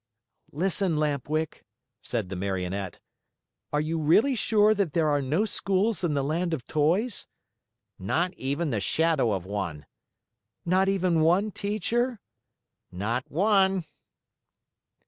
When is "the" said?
2.29-2.35, 6.15-6.23, 8.71-8.79